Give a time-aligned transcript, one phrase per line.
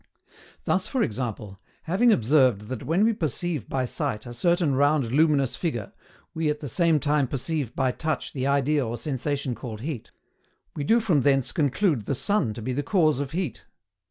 [0.65, 5.55] Thus, for example, having observed that when we perceive by sight a certain round luminous
[5.55, 5.93] figure
[6.33, 10.09] we at the same time perceive by touch the idea or sensation called HEAT,
[10.75, 13.63] we do from thence conclude the sun to be the cause of heat.